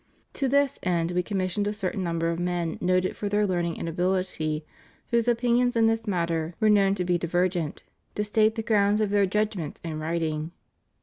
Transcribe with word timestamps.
To 0.33 0.47
this 0.47 0.79
end 0.81 1.11
We 1.11 1.21
commissioned 1.21 1.67
a 1.67 1.73
certain 1.73 2.03
number 2.03 2.31
of 2.31 2.39
men 2.39 2.79
noted 2.81 3.15
for 3.15 3.29
their 3.29 3.45
learning 3.45 3.77
and 3.77 3.87
ability, 3.87 4.65
whose 5.11 5.27
opinions 5.27 5.75
in 5.75 5.85
this 5.85 6.07
matter 6.07 6.55
were 6.59 6.71
known 6.71 6.95
to 6.95 7.05
be 7.05 7.19
divergent, 7.19 7.83
to 8.15 8.23
state 8.23 8.55
the 8.55 8.63
grounds 8.63 8.99
of 8.99 9.11
their 9.11 9.27
judg 9.27 9.55
ments 9.55 9.79
in 9.83 9.99
writing. 9.99 10.53